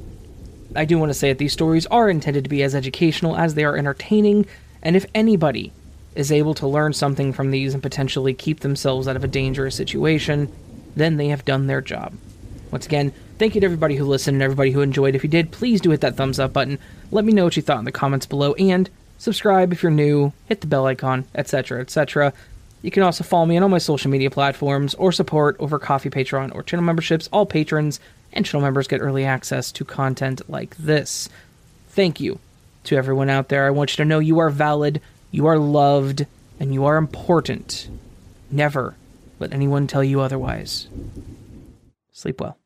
[0.73, 3.55] I do want to say that these stories are intended to be as educational as
[3.55, 4.45] they are entertaining,
[4.81, 5.73] and if anybody
[6.15, 9.75] is able to learn something from these and potentially keep themselves out of a dangerous
[9.75, 10.49] situation,
[10.95, 12.13] then they have done their job.
[12.77, 15.15] Once again, thank you to everybody who listened and everybody who enjoyed.
[15.15, 16.77] If you did, please do hit that thumbs up button.
[17.09, 20.31] Let me know what you thought in the comments below, and subscribe if you're new,
[20.45, 22.33] hit the bell icon, etc., etc.
[22.83, 26.09] You can also follow me on all my social media platforms or support over Ko-fi,
[26.09, 27.27] Patreon, or channel memberships.
[27.33, 27.99] All patrons
[28.31, 31.29] and channel members get early access to content like this.
[31.89, 32.37] Thank you
[32.83, 33.65] to everyone out there.
[33.65, 35.01] I want you to know you are valid,
[35.31, 36.27] you are loved,
[36.59, 37.89] and you are important.
[38.51, 38.93] Never
[39.39, 40.87] let anyone tell you otherwise.
[42.11, 42.57] Sleep well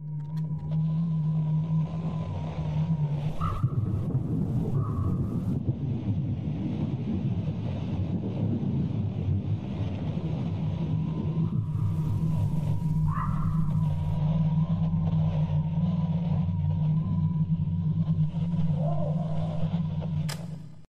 [0.00, 0.57] you